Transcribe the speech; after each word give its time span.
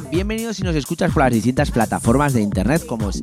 Bienvenidos 0.00 0.58
si 0.58 0.62
nos 0.62 0.76
escuchas 0.76 1.10
por 1.12 1.22
las 1.22 1.32
distintas 1.32 1.70
plataformas 1.70 2.34
de 2.34 2.42
internet 2.42 2.84
como 2.84 3.08
es 3.08 3.22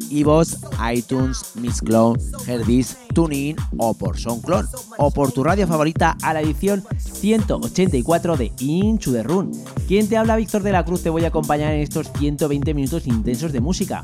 iTunes, 0.91 1.51
Mixcloud, 1.55 2.17
Herdis, 2.47 2.97
TuneIn 3.13 3.57
o 3.77 3.93
por 3.93 4.17
SoundCloud 4.17 4.65
o 4.97 5.11
por 5.11 5.31
tu 5.31 5.43
radio 5.43 5.67
favorita 5.67 6.17
a 6.23 6.33
la 6.33 6.41
edición 6.41 6.83
184 6.97 8.37
de 8.37 8.51
Into 8.59 9.11
the 9.11 9.21
Run. 9.21 9.51
¿Quién 9.87 10.07
te 10.07 10.17
habla? 10.17 10.35
Víctor 10.35 10.63
de 10.63 10.71
la 10.71 10.83
Cruz, 10.83 11.03
te 11.03 11.11
voy 11.11 11.25
a 11.25 11.27
acompañar 11.27 11.73
en 11.73 11.81
estos 11.81 12.11
120 12.17 12.73
minutos 12.73 13.05
intensos 13.05 13.51
de 13.51 13.61
música. 13.61 14.01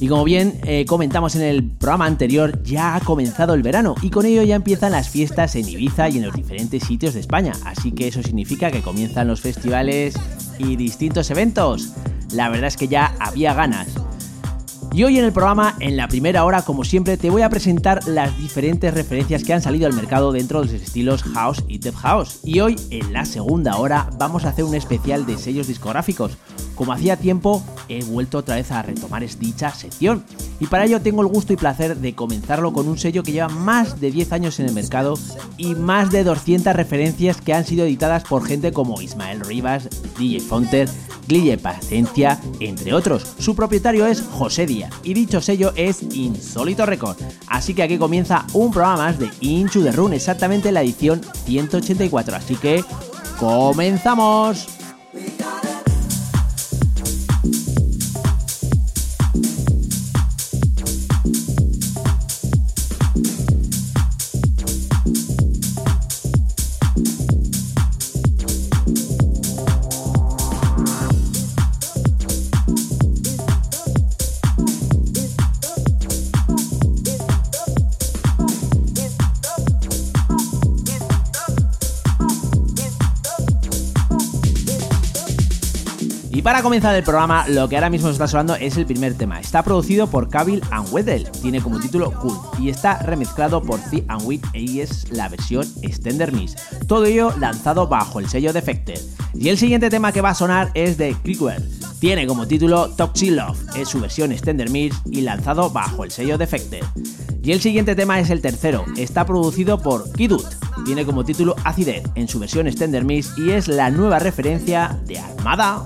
Y 0.00 0.08
como 0.08 0.24
bien 0.24 0.60
eh, 0.64 0.84
comentamos 0.86 1.36
en 1.36 1.42
el 1.42 1.64
programa 1.64 2.06
anterior, 2.06 2.62
ya 2.62 2.96
ha 2.96 3.00
comenzado 3.00 3.54
el 3.54 3.62
verano 3.62 3.94
y 4.02 4.10
con 4.10 4.26
ello 4.26 4.42
ya 4.42 4.56
empiezan 4.56 4.92
las 4.92 5.08
fiestas 5.08 5.56
en 5.56 5.68
Ibiza 5.68 6.08
y 6.10 6.18
en 6.18 6.26
los 6.26 6.34
diferentes 6.34 6.84
sitios 6.84 7.14
de 7.14 7.20
España. 7.20 7.52
Así 7.64 7.92
que 7.92 8.08
eso 8.08 8.22
significa 8.22 8.70
que 8.70 8.82
comienzan 8.82 9.26
los 9.26 9.40
festivales 9.40 10.14
y 10.58 10.76
distintos 10.76 11.30
eventos. 11.30 11.92
La 12.32 12.48
verdad 12.48 12.68
es 12.68 12.76
que 12.76 12.88
ya 12.88 13.14
había 13.20 13.54
ganas. 13.54 13.88
Y 14.92 15.04
hoy 15.04 15.18
en 15.18 15.24
el 15.24 15.32
programa, 15.32 15.76
en 15.80 15.96
la 15.96 16.08
primera 16.08 16.44
hora, 16.44 16.62
como 16.62 16.82
siempre, 16.82 17.16
te 17.16 17.30
voy 17.30 17.42
a 17.42 17.50
presentar 17.50 18.06
las 18.08 18.36
diferentes 18.38 18.92
referencias 18.94 19.44
que 19.44 19.52
han 19.52 19.60
salido 19.60 19.86
al 19.86 19.92
mercado 19.92 20.32
dentro 20.32 20.60
de 20.60 20.72
los 20.72 20.82
estilos 20.82 21.22
house 21.22 21.62
y 21.68 21.78
deep 21.78 21.94
house. 21.94 22.40
Y 22.42 22.60
hoy, 22.60 22.76
en 22.90 23.12
la 23.12 23.24
segunda 23.24 23.76
hora, 23.76 24.08
vamos 24.18 24.44
a 24.44 24.48
hacer 24.48 24.64
un 24.64 24.74
especial 24.74 25.26
de 25.26 25.36
sellos 25.36 25.66
discográficos. 25.66 26.38
Como 26.78 26.92
hacía 26.92 27.16
tiempo, 27.16 27.60
he 27.88 28.04
vuelto 28.04 28.38
otra 28.38 28.54
vez 28.54 28.70
a 28.70 28.82
retomar 28.82 29.26
dicha 29.40 29.74
sección. 29.74 30.22
Y 30.60 30.68
para 30.68 30.84
ello 30.84 31.02
tengo 31.02 31.22
el 31.22 31.26
gusto 31.26 31.52
y 31.52 31.56
placer 31.56 31.96
de 31.96 32.14
comenzarlo 32.14 32.72
con 32.72 32.86
un 32.86 32.96
sello 32.96 33.24
que 33.24 33.32
lleva 33.32 33.48
más 33.48 34.00
de 34.00 34.12
10 34.12 34.30
años 34.32 34.60
en 34.60 34.66
el 34.66 34.74
mercado 34.74 35.14
y 35.56 35.74
más 35.74 36.12
de 36.12 36.22
200 36.22 36.76
referencias 36.76 37.40
que 37.40 37.52
han 37.52 37.64
sido 37.64 37.84
editadas 37.84 38.22
por 38.22 38.46
gente 38.46 38.72
como 38.72 39.02
Ismael 39.02 39.40
Rivas, 39.40 39.88
DJ 40.16 40.38
Fonter, 40.38 40.88
Glille 41.26 41.58
Paciencia, 41.58 42.40
entre 42.60 42.94
otros. 42.94 43.26
Su 43.40 43.56
propietario 43.56 44.06
es 44.06 44.22
José 44.22 44.64
Díaz 44.64 44.92
y 45.02 45.14
dicho 45.14 45.40
sello 45.40 45.72
es 45.74 46.04
Insólito 46.14 46.86
Record. 46.86 47.16
Así 47.48 47.74
que 47.74 47.82
aquí 47.82 47.98
comienza 47.98 48.46
un 48.52 48.70
programa 48.70 48.98
más 48.98 49.18
de 49.18 49.28
Inchu 49.40 49.82
the 49.82 49.90
Run, 49.90 50.12
exactamente 50.12 50.70
la 50.70 50.82
edición 50.82 51.22
184. 51.44 52.36
Así 52.36 52.54
que 52.54 52.84
comenzamos. 53.36 54.68
Para 86.48 86.62
comenzar 86.62 86.96
el 86.96 87.02
programa, 87.02 87.46
lo 87.46 87.68
que 87.68 87.76
ahora 87.76 87.90
mismo 87.90 88.08
está 88.08 88.26
sonando 88.26 88.54
es 88.54 88.78
el 88.78 88.86
primer 88.86 89.12
tema. 89.12 89.38
Está 89.38 89.62
producido 89.62 90.06
por 90.06 90.30
Kabil 90.30 90.62
and 90.70 90.90
Weddell, 90.90 91.30
tiene 91.42 91.60
como 91.60 91.78
título 91.78 92.10
Cool 92.10 92.38
y 92.58 92.70
está 92.70 93.00
remezclado 93.00 93.60
por 93.60 93.78
The 93.90 94.02
and 94.08 94.22
With 94.24 94.40
y 94.54 94.80
es 94.80 95.12
la 95.12 95.28
versión 95.28 95.66
Extender 95.82 96.32
Miss. 96.32 96.56
Todo 96.86 97.04
ello 97.04 97.34
lanzado 97.38 97.86
bajo 97.86 98.18
el 98.18 98.30
sello 98.30 98.54
Defected. 98.54 98.98
Y 99.34 99.50
el 99.50 99.58
siguiente 99.58 99.90
tema 99.90 100.10
que 100.10 100.22
va 100.22 100.30
a 100.30 100.34
sonar 100.34 100.70
es 100.72 100.96
de 100.96 101.14
Crickwell. 101.22 101.68
Tiene 102.00 102.26
como 102.26 102.48
título 102.48 102.88
Toxic 102.96 103.32
Love, 103.32 103.76
es 103.76 103.90
su 103.90 104.00
versión 104.00 104.32
Extender 104.32 104.70
Miss 104.70 104.94
y 105.04 105.20
lanzado 105.20 105.68
bajo 105.68 106.02
el 106.02 106.10
sello 106.10 106.38
Defected. 106.38 106.82
Y 107.42 107.52
el 107.52 107.60
siguiente 107.60 107.94
tema 107.94 108.20
es 108.20 108.30
el 108.30 108.40
tercero, 108.40 108.86
está 108.96 109.26
producido 109.26 109.82
por 109.82 110.10
Kidut, 110.12 110.46
tiene 110.86 111.04
como 111.04 111.26
título 111.26 111.56
Acidez 111.64 112.04
en 112.14 112.26
su 112.26 112.38
versión 112.38 112.66
Extender 112.68 113.04
Miss 113.04 113.34
y 113.36 113.50
es 113.50 113.68
la 113.68 113.90
nueva 113.90 114.18
referencia 114.18 114.98
de 115.04 115.18
Armada 115.18 115.82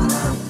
Bye. 0.00 0.49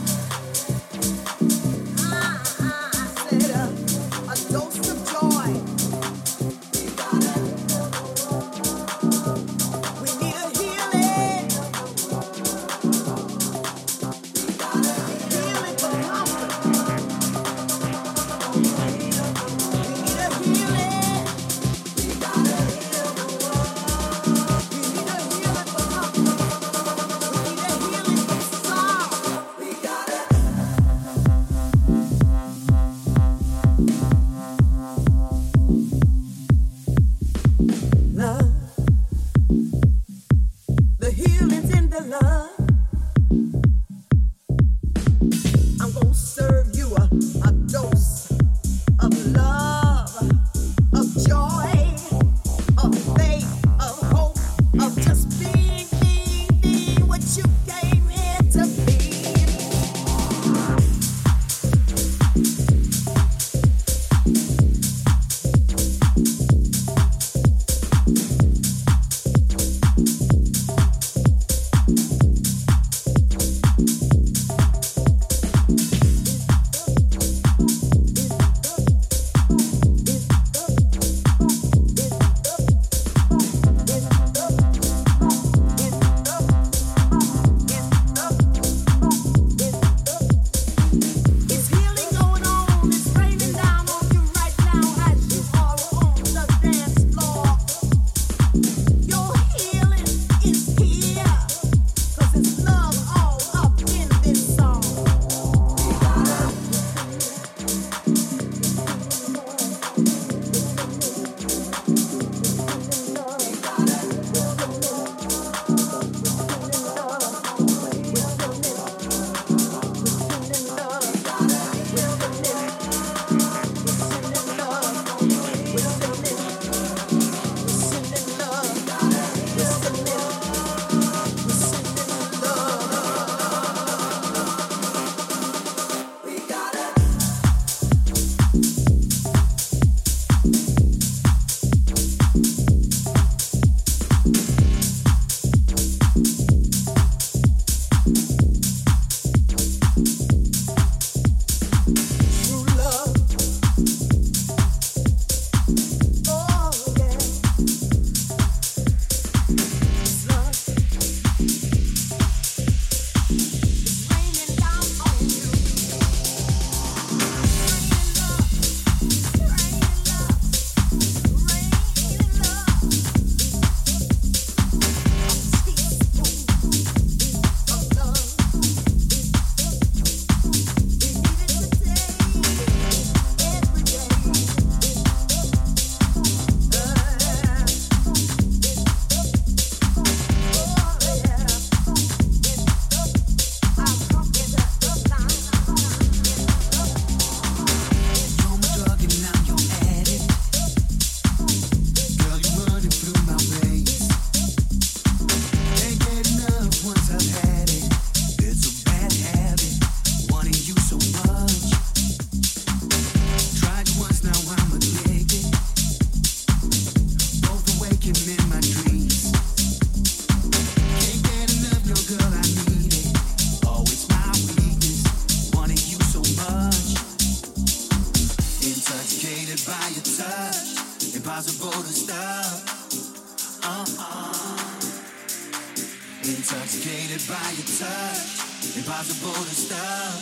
Intoxicated 236.31 237.27
by 237.27 237.35
your 237.59 237.67
touch, 237.67 238.77
impossible 238.77 239.33
to 239.33 239.51
stop. 239.51 240.15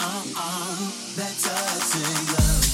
Oh, 0.00 0.32
oh, 0.36 1.14
that 1.14 1.32
touching 1.38 2.34
love. 2.34 2.65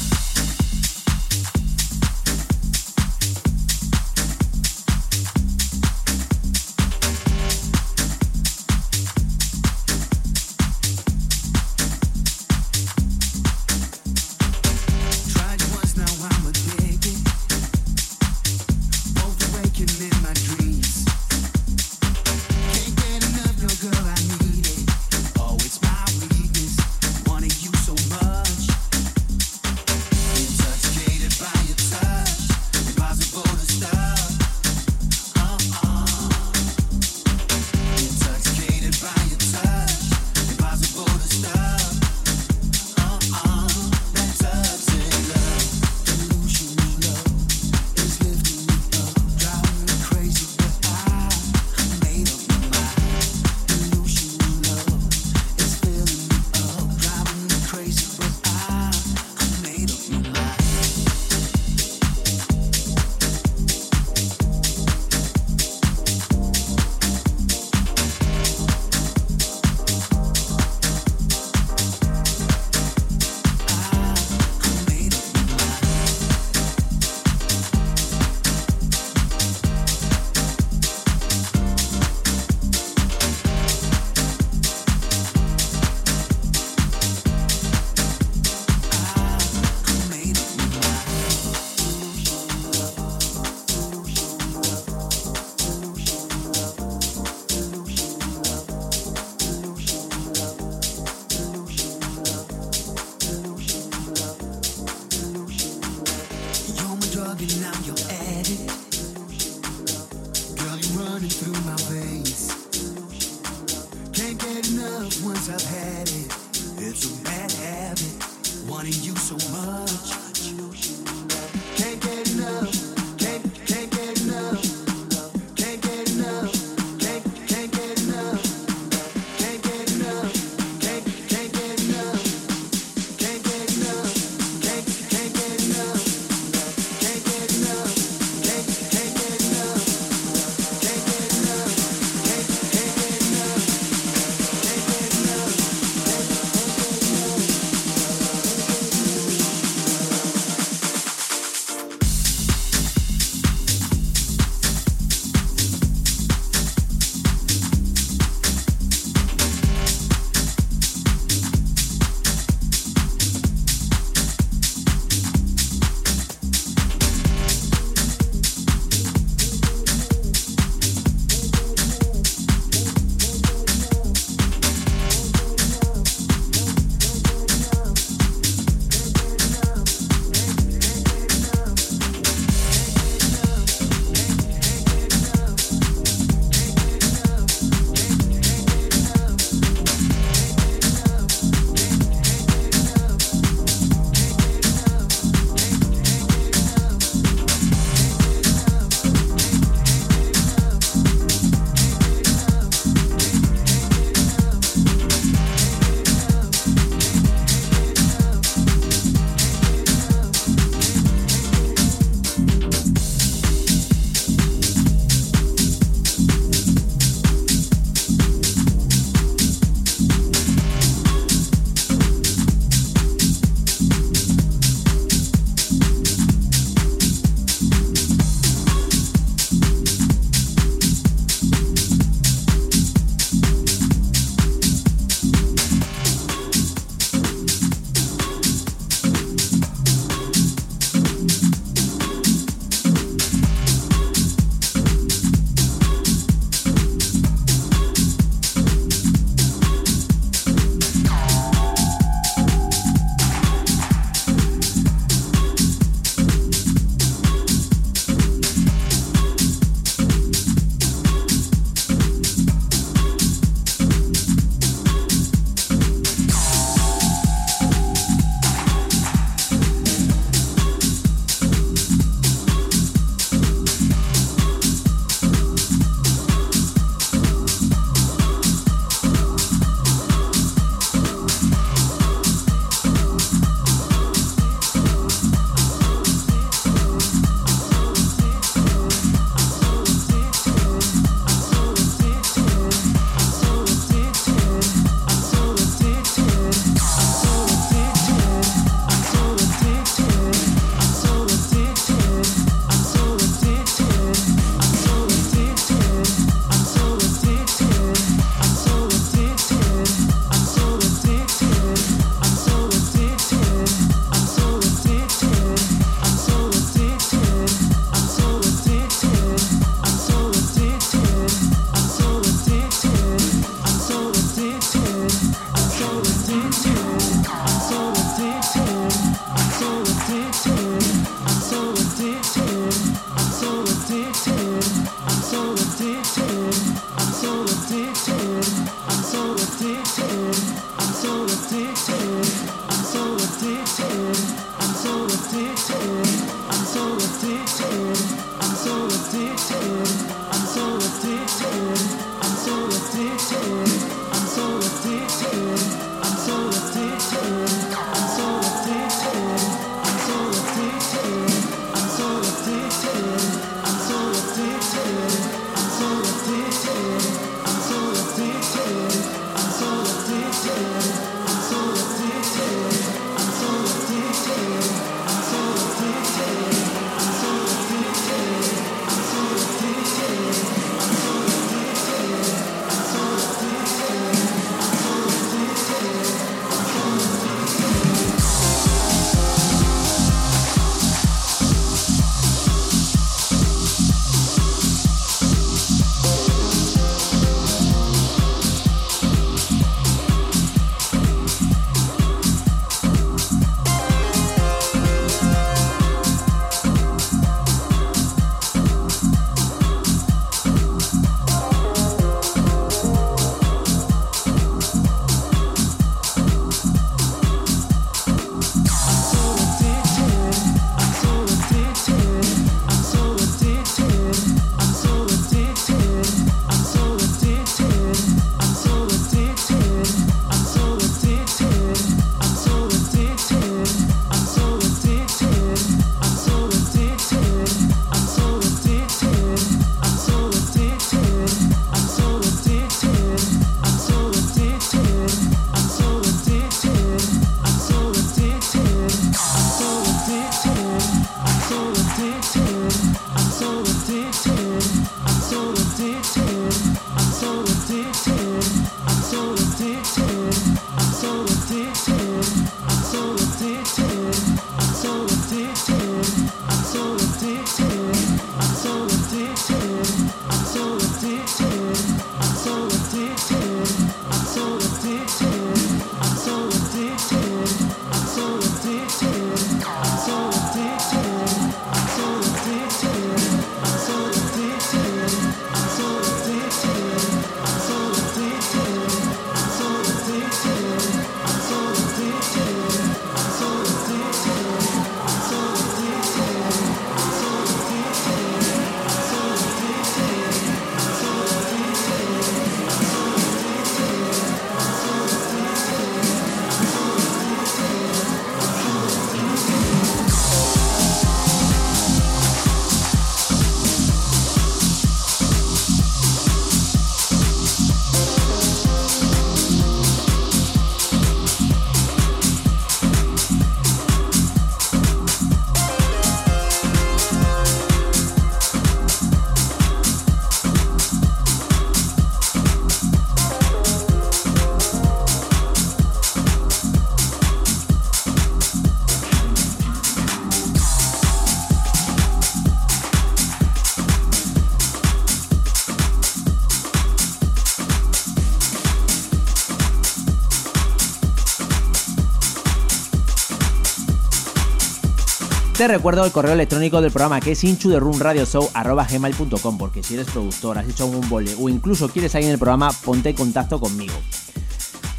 Te 555.63 555.69
recuerdo 555.69 556.05
el 556.05 556.11
correo 556.11 556.33
electrónico 556.33 556.81
del 556.81 556.91
programa 556.91 557.21
que 557.21 557.31
es 557.31 557.45
inchuderunradioshow.gmail.com 557.45 559.59
porque 559.59 559.85
si 559.85 559.95
eres 559.95 560.09
productor, 560.09 560.59
has 560.59 560.69
hecho 560.69 560.87
un 560.87 561.09
vole 561.09 561.33
o 561.39 561.49
incluso 561.49 561.89
quieres 561.89 562.11
salir 562.11 562.27
en 562.27 562.33
el 562.33 562.39
programa, 562.41 562.73
ponte 562.85 563.11
en 563.11 563.15
contacto 563.15 563.61
conmigo. 563.61 563.95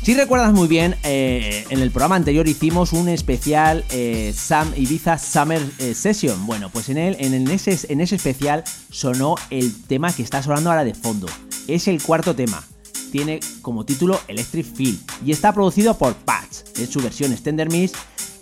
Si 0.03 0.13
recuerdas 0.13 0.53
muy 0.53 0.69
bien, 0.69 0.95
eh, 1.03 1.65
en 1.69 1.81
el 1.81 1.91
programa 1.91 2.15
anterior 2.15 2.47
hicimos 2.47 2.93
un 2.93 3.09
especial 3.09 3.83
eh, 3.89 4.33
Sam 4.33 4.71
Ibiza 4.77 5.17
Summer 5.17 5.61
eh, 5.79 5.93
Session. 5.93 6.45
Bueno, 6.45 6.69
pues 6.69 6.87
en, 6.87 6.97
él, 6.97 7.17
en, 7.19 7.51
ese, 7.51 7.77
en 7.91 7.99
ese 7.99 8.15
especial 8.15 8.63
sonó 8.89 9.35
el 9.49 9.83
tema 9.83 10.13
que 10.13 10.23
está 10.23 10.41
sonando 10.41 10.69
ahora 10.69 10.85
de 10.85 10.93
fondo. 10.93 11.27
Es 11.67 11.89
el 11.89 12.01
cuarto 12.01 12.35
tema. 12.35 12.63
Tiene 13.11 13.41
como 13.61 13.83
título 13.83 14.17
Electric 14.29 14.65
Feel 14.65 14.97
y 15.25 15.33
está 15.33 15.53
producido 15.53 15.97
por 15.97 16.15
Patch. 16.15 16.79
Es 16.79 16.89
su 16.89 17.01
versión 17.01 17.33
Extender 17.33 17.69
Mix 17.69 17.91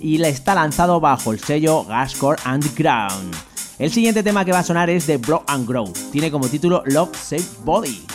y 0.01 0.17
la 0.17 0.27
está 0.27 0.55
lanzado 0.55 0.99
bajo 0.99 1.31
el 1.31 1.39
sello 1.39 1.85
Gascore 1.85 2.41
Underground. 2.45 3.35
El 3.79 3.91
siguiente 3.91 4.23
tema 4.23 4.45
que 4.45 4.51
va 4.51 4.59
a 4.59 4.63
sonar 4.63 4.89
es 4.89 5.07
de 5.07 5.17
Block 5.17 5.43
and 5.47 5.67
Grow. 5.67 5.91
Tiene 6.11 6.31
como 6.31 6.47
título 6.47 6.83
Love 6.85 7.15
Save 7.17 7.45
Body 7.63 8.05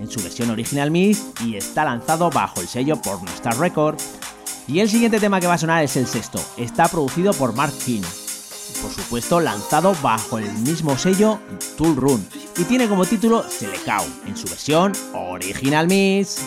en 0.00 0.10
su 0.10 0.22
versión 0.22 0.50
original 0.50 0.90
mix 0.90 1.24
y 1.44 1.56
está 1.56 1.84
lanzado 1.84 2.30
bajo 2.30 2.60
el 2.60 2.68
sello 2.68 3.00
Pornostar 3.00 3.58
Record. 3.58 3.98
Y 4.66 4.80
el 4.80 4.88
siguiente 4.88 5.18
tema 5.18 5.40
que 5.40 5.46
va 5.46 5.54
a 5.54 5.58
sonar 5.58 5.82
es 5.82 5.96
el 5.96 6.06
sexto, 6.06 6.40
está 6.56 6.88
producido 6.88 7.32
por 7.32 7.54
Mark 7.54 7.72
King, 7.84 8.02
por 8.82 8.92
supuesto 8.92 9.40
lanzado 9.40 9.94
bajo 10.02 10.38
el 10.38 10.52
mismo 10.58 10.98
sello 10.98 11.38
Tool 11.78 11.96
Run 11.96 12.28
y 12.58 12.64
tiene 12.64 12.86
como 12.86 13.06
título 13.06 13.42
Selecao 13.48 14.04
en 14.26 14.36
su 14.36 14.46
versión 14.46 14.92
original 15.14 15.86
mix. 15.86 16.38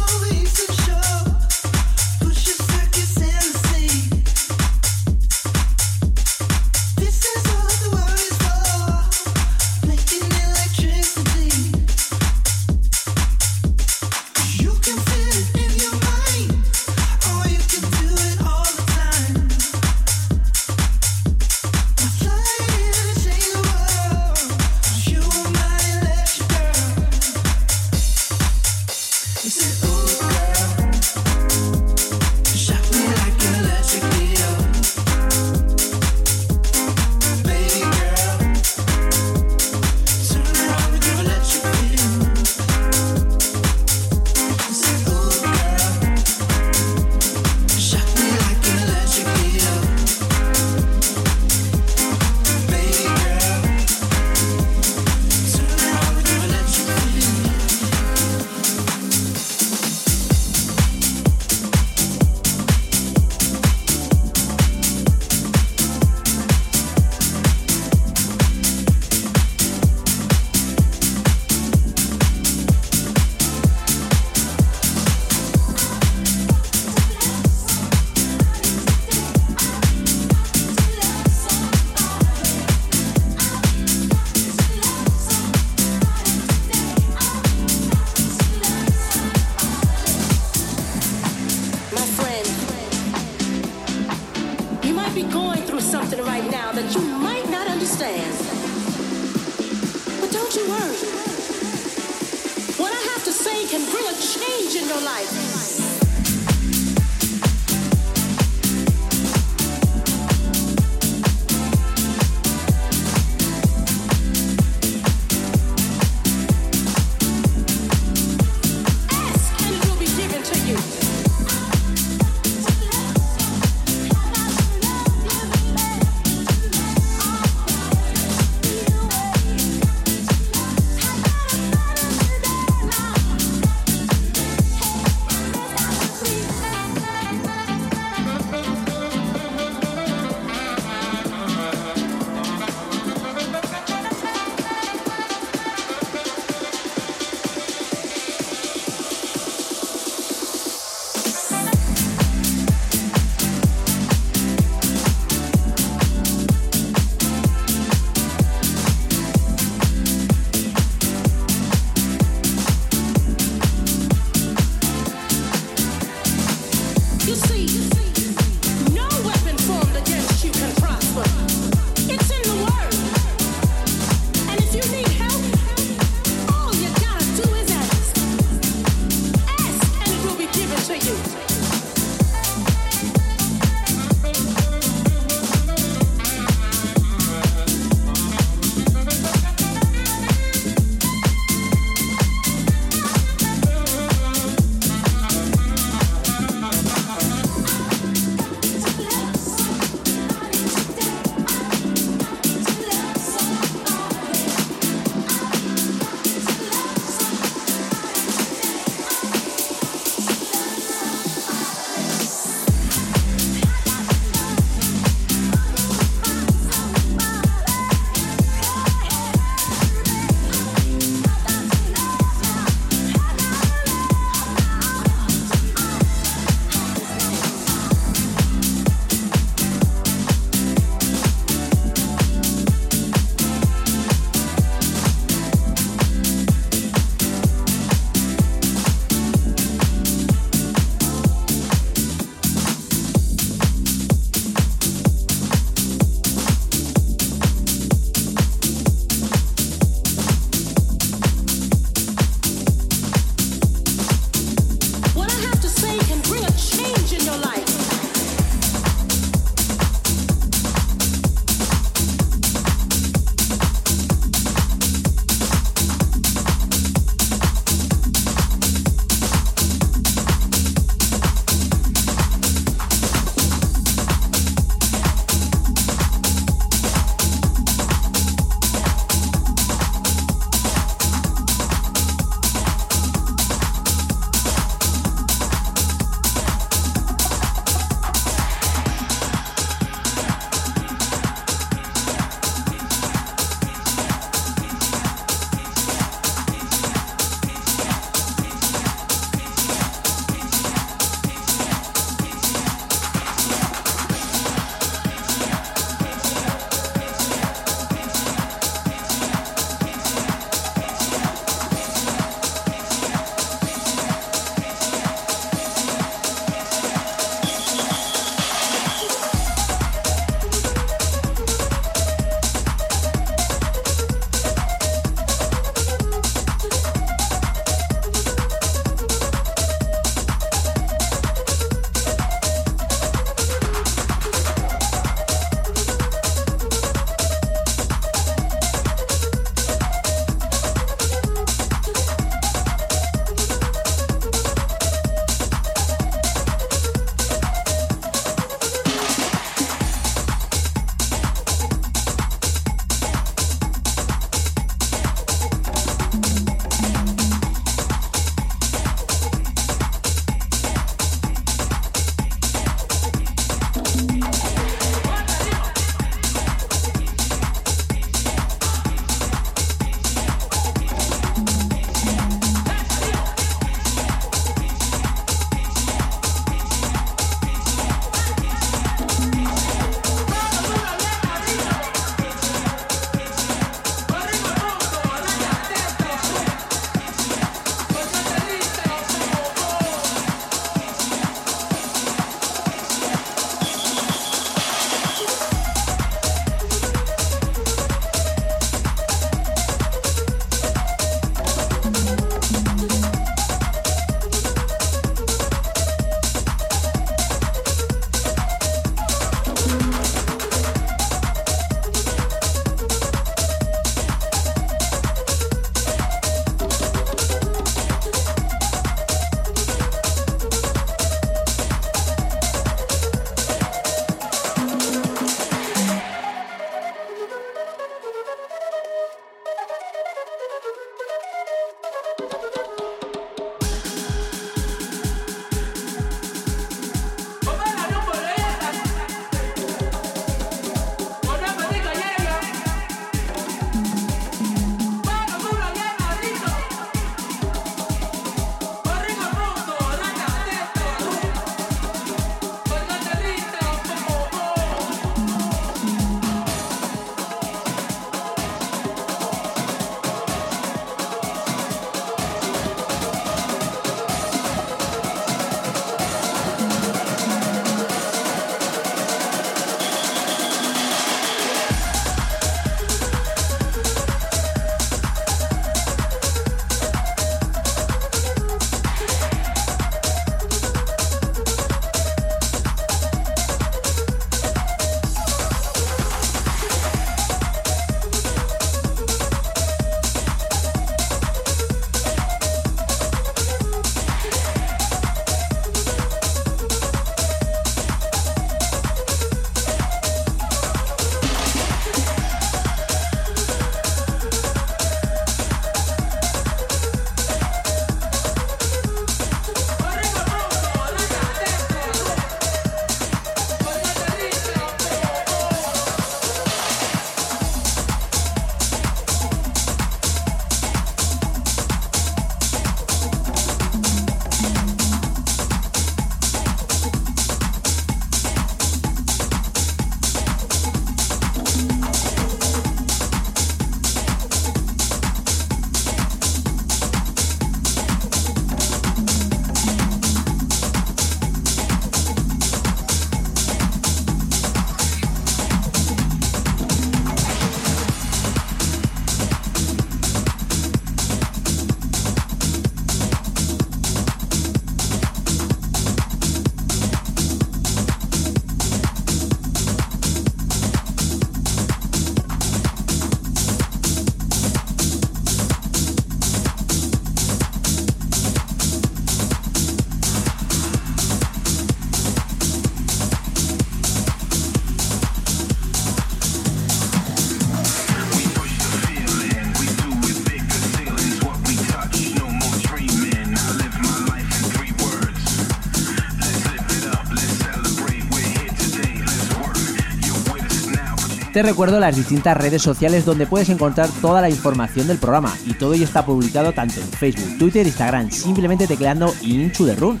Te 591.36 591.42
recuerdo 591.42 591.78
las 591.78 591.94
distintas 591.94 592.34
redes 592.34 592.62
sociales 592.62 593.04
donde 593.04 593.26
puedes 593.26 593.50
encontrar 593.50 593.90
toda 594.00 594.22
la 594.22 594.30
información 594.30 594.86
del 594.86 594.96
programa 594.96 595.36
y 595.44 595.52
todo 595.52 595.74
ello 595.74 595.84
está 595.84 596.06
publicado 596.06 596.52
tanto 596.52 596.80
en 596.80 596.88
Facebook, 596.88 597.36
Twitter, 597.36 597.66
Instagram, 597.66 598.10
simplemente 598.10 598.66
tecleando 598.66 599.12
Inchu 599.20 599.66
de 599.66 599.74
Run. 599.74 600.00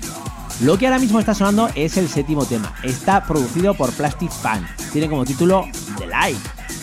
Lo 0.62 0.78
que 0.78 0.86
ahora 0.86 0.98
mismo 0.98 1.20
está 1.20 1.34
sonando 1.34 1.68
es 1.74 1.98
el 1.98 2.08
séptimo 2.08 2.46
tema. 2.46 2.72
Está 2.82 3.22
producido 3.26 3.74
por 3.74 3.92
Plastic 3.92 4.30
Fan. 4.30 4.66
Tiene 4.94 5.10
como 5.10 5.26
título 5.26 5.66
The 5.98 6.06
Light. 6.06 6.38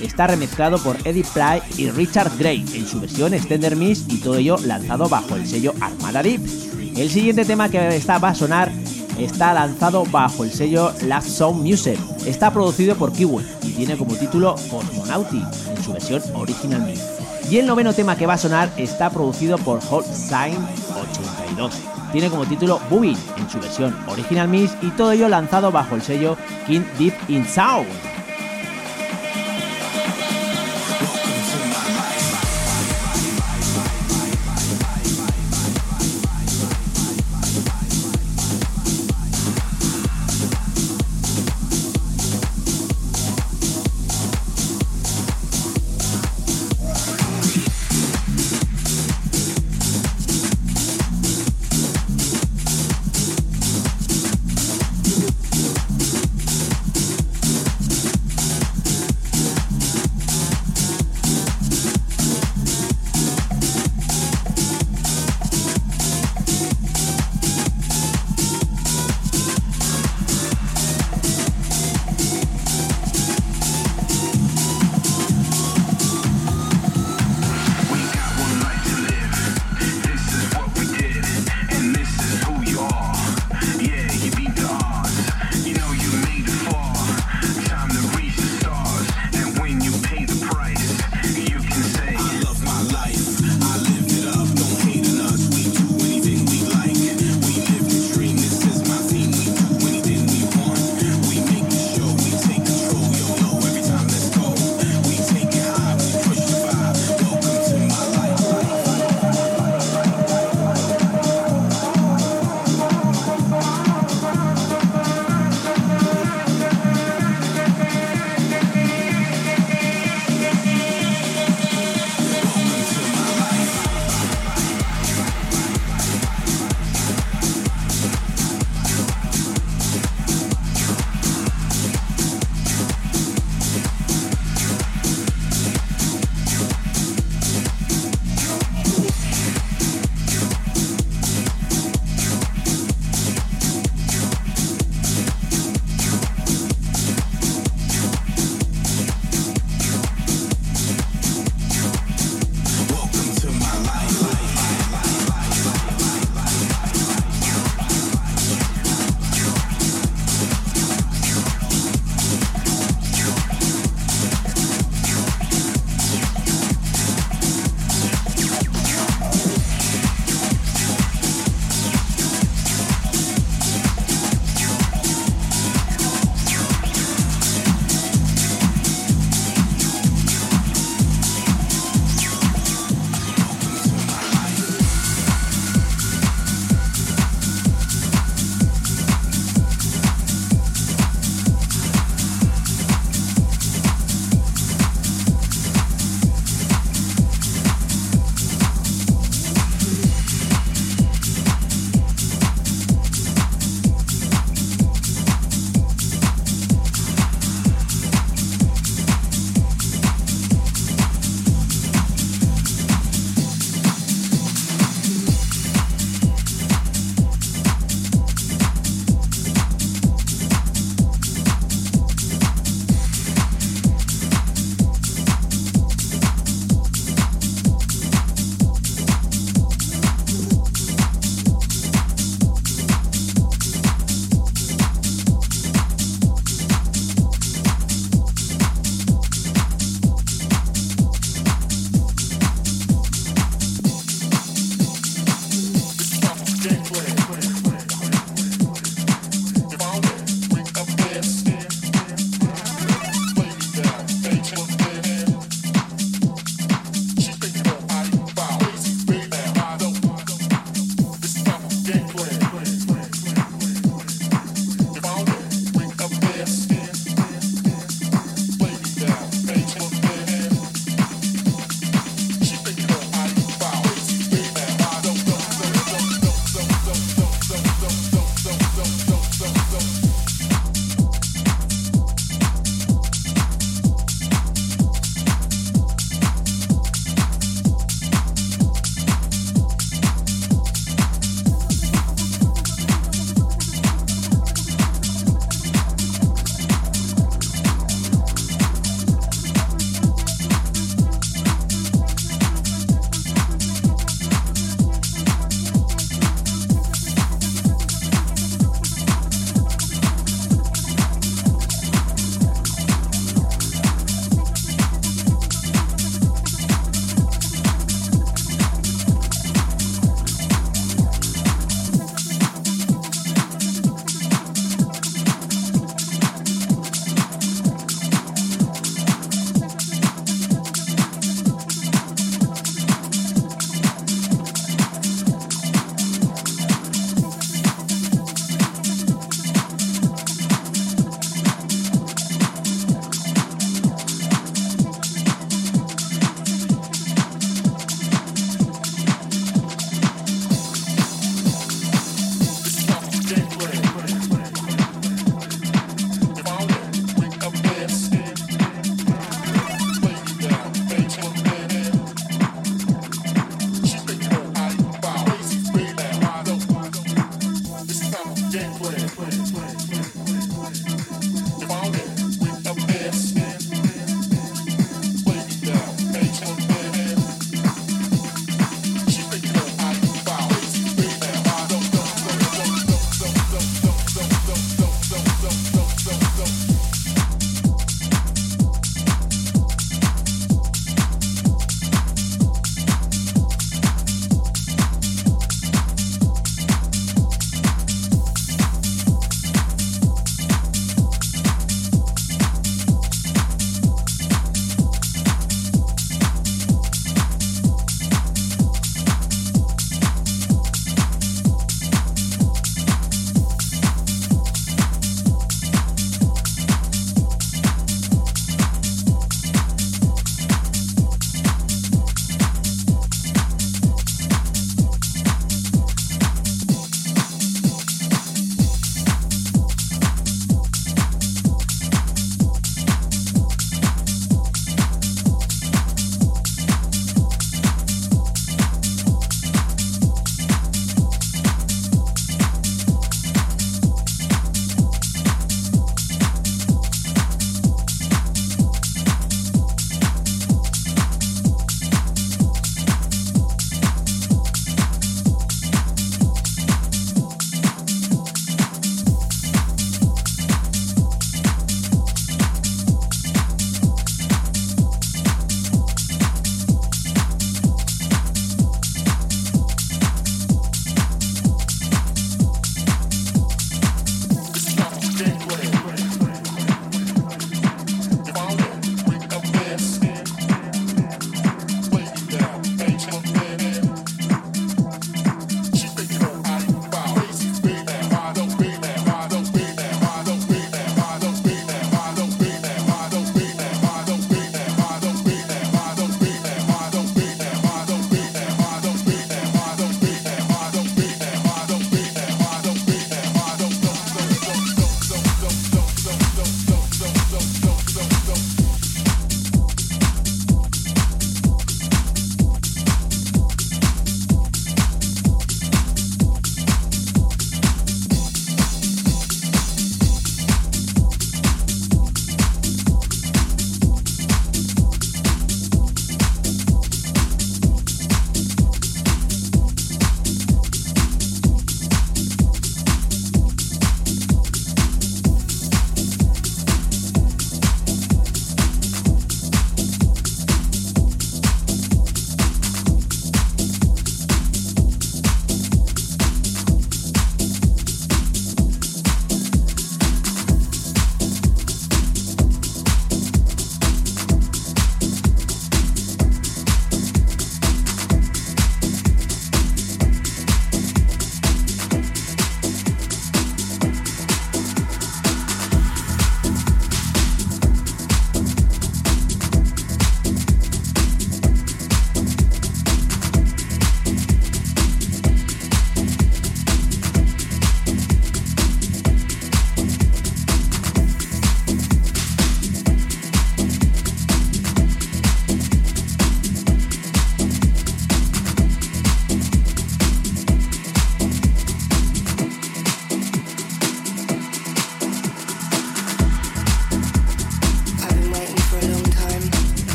Está 0.00 0.28
remezclado 0.28 0.78
por 0.78 0.96
Eddie 1.04 1.24
Fly 1.24 1.60
y 1.76 1.90
Richard 1.90 2.30
Gray 2.38 2.64
en 2.72 2.86
su 2.86 3.02
versión 3.02 3.34
Extender 3.34 3.76
Mix 3.76 4.06
y 4.08 4.16
todo 4.16 4.36
ello 4.36 4.56
lanzado 4.64 5.10
bajo 5.10 5.36
el 5.36 5.46
sello 5.46 5.74
Armada 5.82 6.22
Deep. 6.22 6.40
El 6.96 7.10
siguiente 7.10 7.44
tema 7.44 7.68
que 7.68 7.94
está, 7.94 8.16
va 8.16 8.30
a 8.30 8.34
sonar 8.34 8.72
está 9.18 9.52
lanzado 9.52 10.06
bajo 10.06 10.42
el 10.42 10.50
sello 10.50 10.94
Last 11.02 11.28
Sound 11.28 11.62
Music. 11.62 11.98
Está 12.24 12.50
producido 12.50 12.94
por 12.96 13.12
Kiwi 13.12 13.57
tiene 13.78 13.96
como 13.96 14.16
título 14.16 14.56
Cosmonauti 14.68 15.40
en 15.70 15.82
su 15.84 15.92
versión 15.92 16.20
Original 16.34 16.82
Mix. 16.82 17.00
Y 17.48 17.58
el 17.58 17.66
noveno 17.66 17.92
tema 17.92 18.16
que 18.16 18.26
va 18.26 18.34
a 18.34 18.38
sonar 18.38 18.72
está 18.76 19.08
producido 19.08 19.56
por 19.56 19.80
Hot 19.82 20.04
Sign 20.04 20.56
82 21.12 21.72
tiene 22.10 22.28
como 22.28 22.44
título 22.44 22.80
Booming 22.90 23.16
en 23.36 23.48
su 23.48 23.60
versión 23.60 23.96
Original 24.08 24.48
Mix 24.48 24.76
y 24.82 24.90
todo 24.90 25.12
ello 25.12 25.28
lanzado 25.28 25.70
bajo 25.70 25.94
el 25.94 26.02
sello 26.02 26.36
King 26.66 26.80
Deep 26.98 27.14
in 27.28 27.46
Sound. 27.46 27.86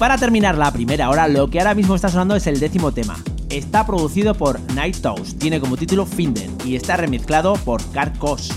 Para 0.00 0.16
terminar 0.16 0.56
la 0.56 0.72
primera 0.72 1.10
hora, 1.10 1.28
lo 1.28 1.50
que 1.50 1.58
ahora 1.58 1.74
mismo 1.74 1.94
está 1.94 2.08
sonando 2.08 2.34
es 2.34 2.46
el 2.46 2.58
décimo 2.58 2.90
tema. 2.90 3.18
Está 3.50 3.84
producido 3.84 4.34
por 4.34 4.58
Night 4.72 4.96
Toast, 4.96 5.38
tiene 5.38 5.60
como 5.60 5.76
título 5.76 6.06
Finden 6.06 6.56
y 6.64 6.74
está 6.74 6.96
remezclado 6.96 7.52
por 7.52 7.84
Carcos. 7.92 8.50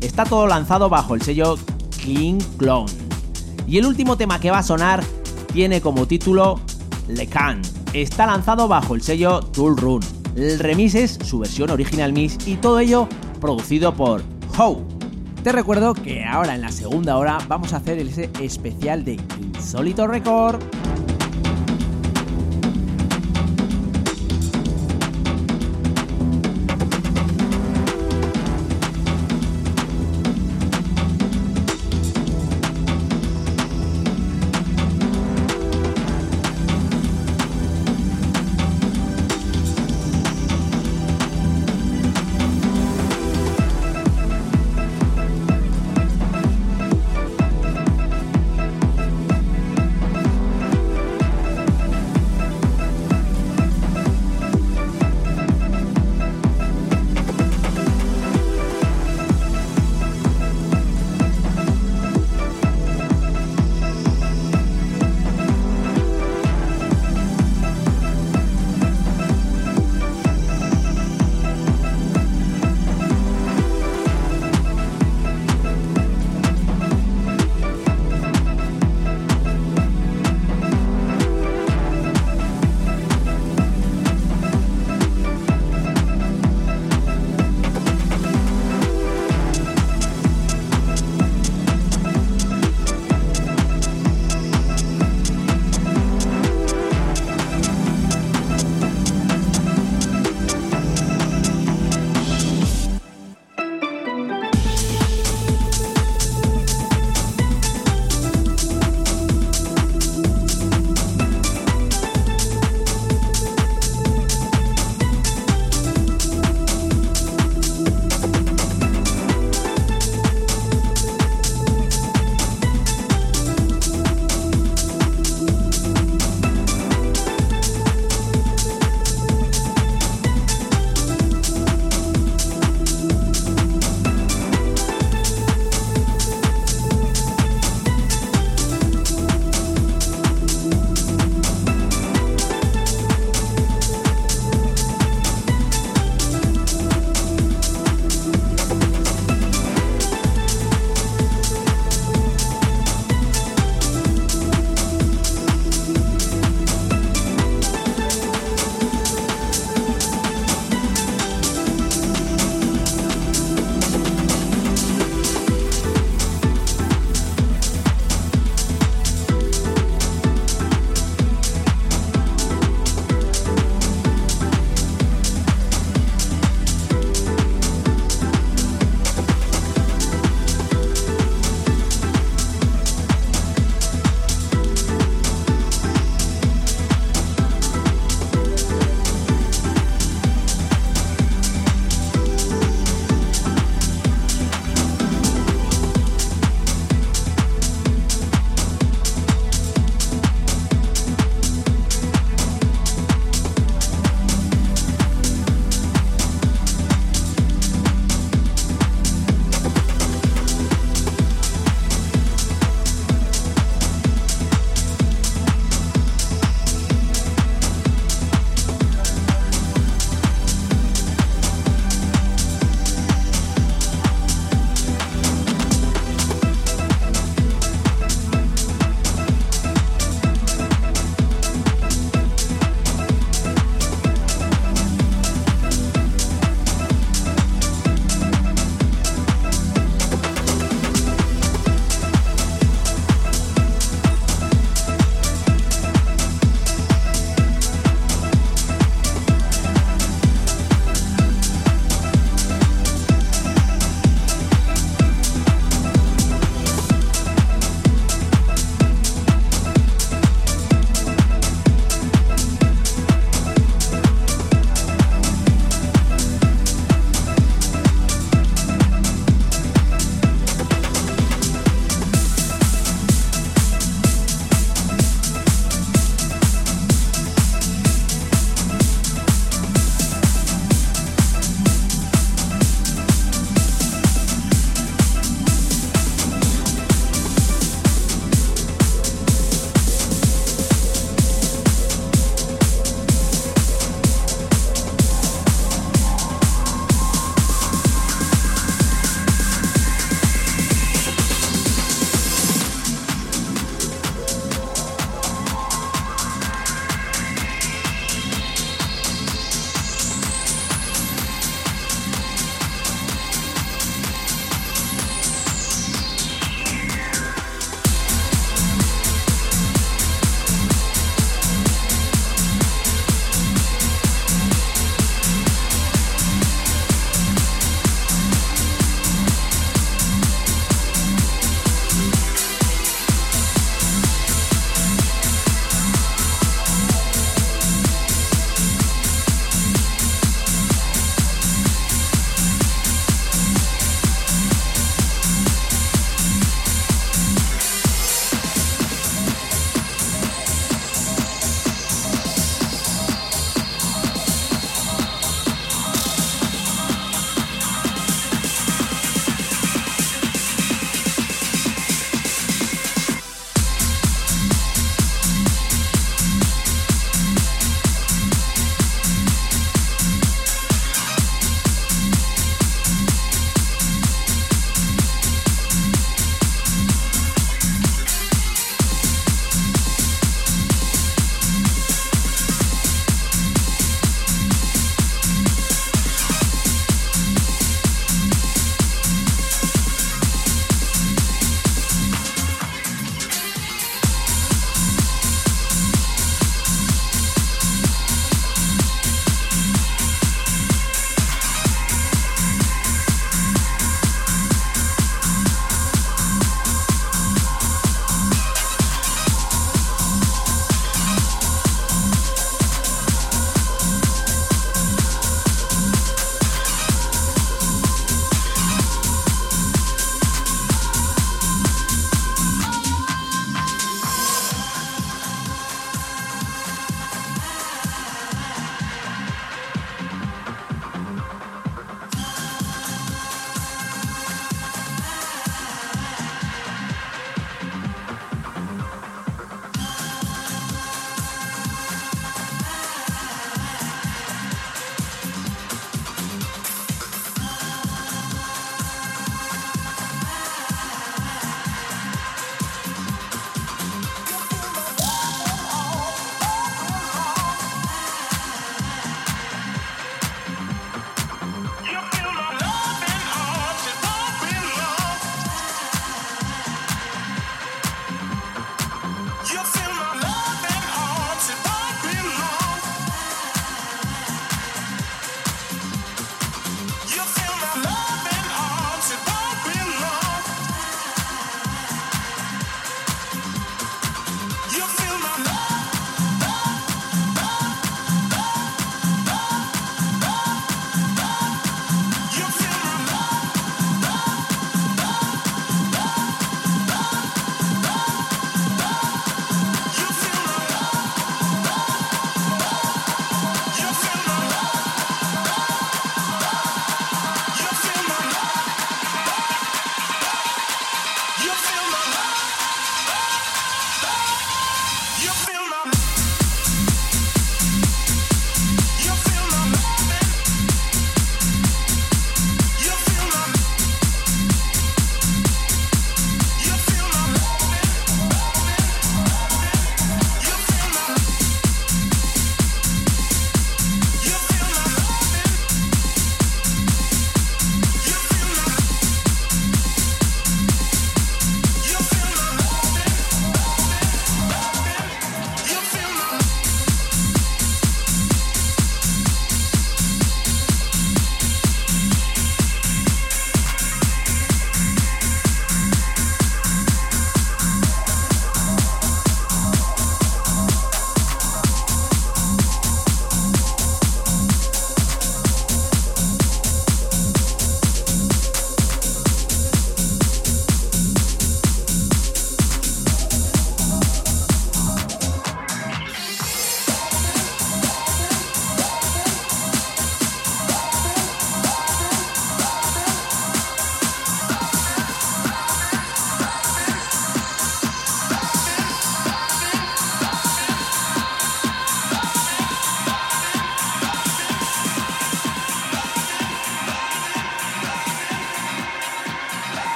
Está 0.00 0.24
todo 0.24 0.46
lanzado 0.46 0.88
bajo 0.88 1.14
el 1.14 1.20
sello 1.20 1.58
King 2.02 2.38
Clone. 2.56 2.90
Y 3.68 3.76
el 3.76 3.84
último 3.84 4.16
tema 4.16 4.40
que 4.40 4.50
va 4.50 4.60
a 4.60 4.62
sonar 4.62 5.04
tiene 5.52 5.82
como 5.82 6.06
título 6.06 6.58
Lecan. 7.08 7.60
Está 7.92 8.26
lanzado 8.26 8.66
bajo 8.66 8.94
el 8.94 9.02
sello 9.02 9.40
Tool 9.40 9.76
Run. 9.76 10.00
El 10.34 10.58
remix 10.58 10.94
es 10.94 11.18
su 11.22 11.40
versión 11.40 11.68
original 11.68 12.14
mix 12.14 12.38
y 12.48 12.56
todo 12.56 12.78
ello 12.78 13.06
producido 13.38 13.94
por 13.94 14.22
How. 14.56 14.82
Te 15.44 15.52
recuerdo 15.52 15.92
que 15.92 16.24
ahora 16.24 16.54
en 16.54 16.62
la 16.62 16.72
segunda 16.72 17.18
hora 17.18 17.36
vamos 17.48 17.74
a 17.74 17.78
hacer 17.78 17.98
ese 17.98 18.30
especial 18.40 19.04
de 19.04 19.16
Insólito 19.60 20.06
Record. 20.06 20.62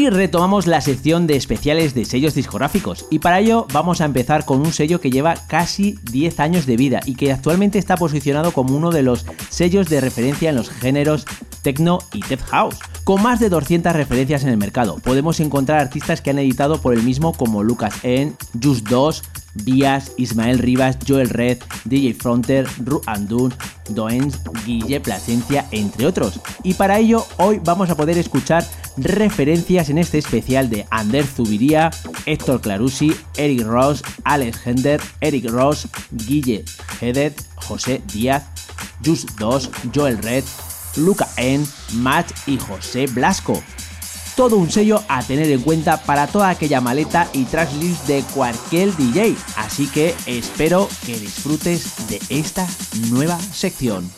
Hoy 0.00 0.08
retomamos 0.08 0.66
la 0.66 0.80
sección 0.80 1.26
de 1.26 1.36
especiales 1.36 1.92
de 1.92 2.06
sellos 2.06 2.32
discográficos 2.34 3.04
y 3.10 3.18
para 3.18 3.38
ello 3.38 3.66
vamos 3.70 4.00
a 4.00 4.06
empezar 4.06 4.46
con 4.46 4.60
un 4.60 4.72
sello 4.72 4.98
que 4.98 5.10
lleva 5.10 5.34
casi 5.46 5.98
10 6.10 6.40
años 6.40 6.64
de 6.64 6.78
vida 6.78 7.00
y 7.04 7.16
que 7.16 7.32
actualmente 7.32 7.78
está 7.78 7.98
posicionado 7.98 8.52
como 8.52 8.74
uno 8.74 8.92
de 8.92 9.02
los 9.02 9.26
sellos 9.50 9.90
de 9.90 10.00
referencia 10.00 10.48
en 10.48 10.56
los 10.56 10.70
géneros 10.70 11.26
techno 11.60 11.98
y 12.14 12.20
tech 12.20 12.40
house. 12.46 12.78
Con 13.04 13.22
más 13.22 13.40
de 13.40 13.50
200 13.50 13.92
referencias 13.92 14.42
en 14.42 14.48
el 14.48 14.56
mercado, 14.56 14.96
podemos 15.04 15.38
encontrar 15.38 15.80
artistas 15.80 16.22
que 16.22 16.30
han 16.30 16.38
editado 16.38 16.80
por 16.80 16.94
el 16.94 17.02
mismo 17.02 17.34
como 17.34 17.62
Lucas 17.62 17.94
N, 18.02 18.32
Just 18.62 18.88
2, 18.88 19.22
Vías, 19.54 20.12
Ismael 20.16 20.58
Rivas, 20.58 20.98
Joel 21.06 21.30
Red, 21.30 21.58
DJ 21.84 22.14
Fronter, 22.14 22.66
Ru 22.84 23.00
Andun, 23.06 23.52
Doens, 23.90 24.40
Guille 24.64 25.00
Plasencia, 25.00 25.66
entre 25.70 26.06
otros. 26.06 26.40
Y 26.62 26.74
para 26.74 26.98
ello, 26.98 27.26
hoy 27.38 27.60
vamos 27.62 27.90
a 27.90 27.96
poder 27.96 28.18
escuchar 28.18 28.64
referencias 28.96 29.90
en 29.90 29.98
este 29.98 30.18
especial 30.18 30.70
de 30.70 30.86
Ander 30.90 31.26
Zubiría, 31.26 31.90
Héctor 32.26 32.60
Clarusi, 32.60 33.14
Eric 33.36 33.66
Ross, 33.66 34.02
Alex 34.24 34.66
Hender, 34.66 35.00
Eric 35.20 35.50
Ross, 35.50 35.88
Guille 36.10 36.64
Hedet, 37.00 37.40
José 37.56 38.02
Díaz, 38.12 38.44
Just 39.04 39.30
2, 39.38 39.70
Joel 39.94 40.18
Red, 40.22 40.44
Luca 40.96 41.28
N, 41.36 41.64
Matt 41.94 42.30
y 42.46 42.58
José 42.58 43.06
Blasco 43.06 43.62
todo 44.40 44.56
un 44.56 44.70
sello 44.70 45.02
a 45.06 45.22
tener 45.22 45.50
en 45.50 45.60
cuenta 45.60 45.98
para 45.98 46.26
toda 46.26 46.48
aquella 46.48 46.80
maleta 46.80 47.28
y 47.34 47.44
tracklist 47.44 48.06
de 48.06 48.22
cualquier 48.34 48.96
DJ. 48.96 49.36
Así 49.54 49.86
que 49.86 50.14
espero 50.24 50.88
que 51.04 51.18
disfrutes 51.18 52.08
de 52.08 52.18
esta 52.30 52.66
nueva 53.10 53.38
sección. 53.38 54.10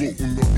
something 0.00 0.49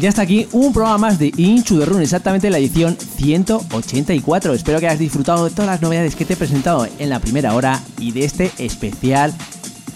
Ya 0.00 0.08
está 0.08 0.22
aquí 0.22 0.48
un 0.52 0.72
programa 0.72 0.96
más 0.96 1.18
de 1.18 1.30
Inchu 1.36 1.76
de 1.76 1.84
Run, 1.84 2.00
exactamente 2.00 2.48
la 2.48 2.56
edición 2.56 2.96
184. 2.96 4.54
Espero 4.54 4.80
que 4.80 4.86
hayas 4.86 4.98
disfrutado 4.98 5.44
de 5.44 5.50
todas 5.50 5.66
las 5.66 5.82
novedades 5.82 6.16
que 6.16 6.24
te 6.24 6.32
he 6.32 6.36
presentado 6.38 6.88
en 6.98 7.10
la 7.10 7.18
primera 7.18 7.54
hora 7.54 7.78
y 7.98 8.12
de 8.12 8.24
este 8.24 8.50
especial 8.56 9.34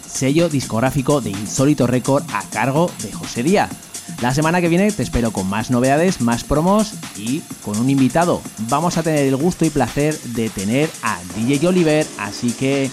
sello 0.07 0.51
discográfico 0.51 1.23
de 1.23 1.31
Insólito 1.31 1.87
Record 1.87 2.23
a 2.35 2.43
cargo 2.51 2.91
de 3.03 3.13
José 3.13 3.43
Díaz. 3.43 3.71
La 4.21 4.35
semana 4.35 4.61
que 4.61 4.69
viene 4.69 4.93
te 4.93 5.03
espero 5.03 5.31
con 5.31 5.49
más 5.49 5.71
novedades, 5.71 6.21
más 6.21 6.45
promos 6.45 6.93
y 7.17 7.41
con 7.65 7.79
un 7.79 7.89
invitado. 7.89 8.43
Vamos 8.69 8.99
a 8.99 9.03
tener 9.03 9.27
el 9.27 9.37
gusto 9.37 9.65
y 9.65 9.71
placer 9.71 10.21
de 10.21 10.51
tener 10.51 10.91
a 11.03 11.19
DJ 11.35 11.67
Oliver, 11.67 12.07
así 12.19 12.51
que 12.51 12.91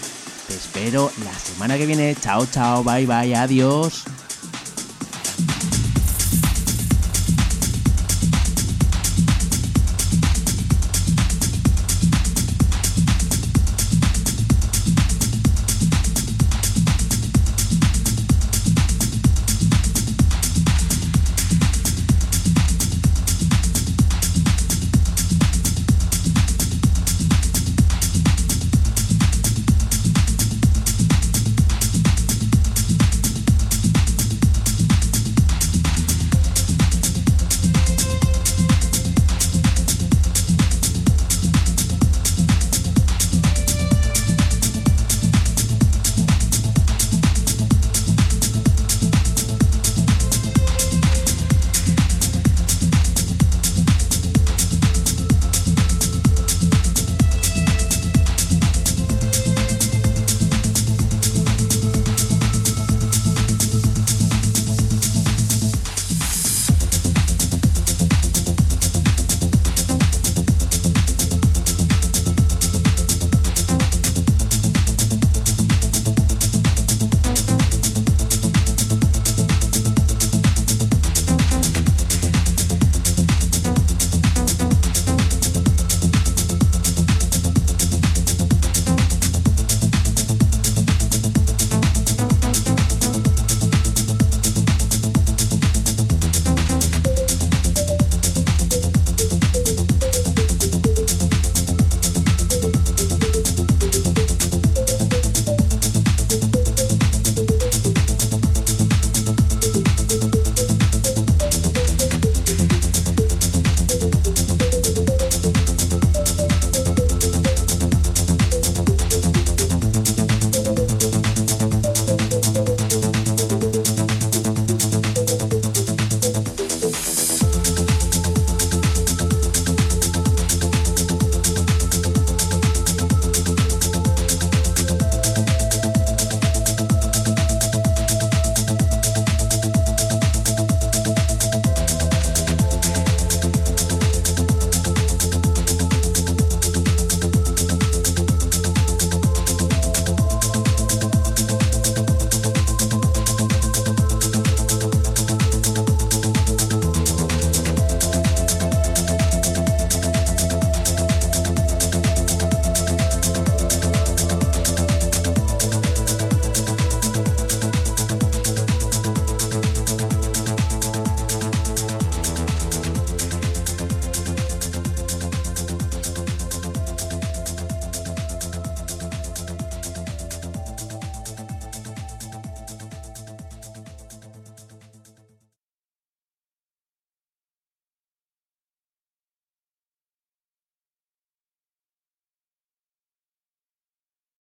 te 0.47 0.53
espero 0.53 1.11
la 1.25 1.37
semana 1.37 1.77
que 1.77 1.85
viene. 1.85 2.15
Chao, 2.21 2.45
chao, 2.45 2.85
bye, 2.85 3.05
bye, 3.05 3.35
adiós. 3.35 4.05